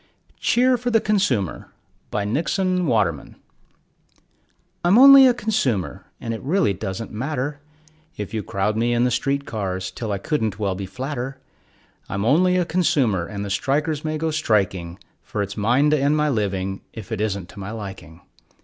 CHEER 0.39 0.77
FOR 0.79 0.89
THE 0.89 0.99
CONSUMER 0.99 1.71
BY 2.09 2.25
NIXON 2.25 2.87
WATERMAN 2.87 3.35
I'm 4.83 4.97
only 4.97 5.27
a 5.27 5.33
consumer, 5.35 6.07
and 6.19 6.33
it 6.33 6.41
really 6.41 6.73
doesn't 6.73 7.11
matter 7.11 7.59
If 8.17 8.33
you 8.33 8.41
crowd 8.41 8.75
me 8.75 8.93
in 8.93 9.03
the 9.03 9.11
street 9.11 9.45
cars 9.45 9.91
till 9.91 10.11
I 10.11 10.17
couldn't 10.17 10.57
well 10.57 10.73
be 10.73 10.87
flatter; 10.87 11.39
I'm 12.09 12.25
only 12.25 12.57
a 12.57 12.65
consumer, 12.65 13.27
and 13.27 13.45
the 13.45 13.51
strikers 13.51 14.03
may 14.03 14.17
go 14.17 14.31
striking, 14.31 14.97
For 15.21 15.43
it's 15.43 15.55
mine 15.55 15.91
to 15.91 15.99
end 15.99 16.17
my 16.17 16.29
living 16.29 16.81
if 16.93 17.11
it 17.11 17.21
isn't 17.21 17.47
to 17.49 17.59
my 17.59 17.69
liking. 17.69 18.21